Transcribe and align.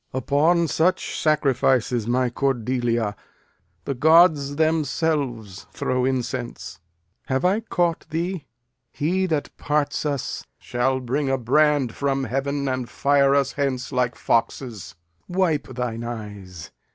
Lear. 0.13 0.19
Upon 0.21 0.67
such 0.67 1.15
sacrifices, 1.19 2.07
my 2.07 2.31
Cordelia, 2.31 3.15
The 3.85 3.93
gods 3.93 4.55
themselves 4.55 5.67
throw 5.71 6.05
incense. 6.05 6.79
Have 7.27 7.45
I 7.45 7.59
caught 7.59 8.07
thee? 8.09 8.47
He 8.91 9.27
that 9.27 9.55
parts 9.57 10.03
us 10.03 10.47
shall 10.57 11.01
bring 11.01 11.29
a 11.29 11.37
brand 11.37 11.93
from 11.93 12.23
heaven 12.23 12.67
And 12.67 12.89
fire 12.89 13.35
us 13.35 13.51
hence 13.51 13.91
like 13.91 14.15
foxes. 14.15 14.95
Wipe 15.27 15.67
thine 15.67 16.03
eyes. 16.03 16.71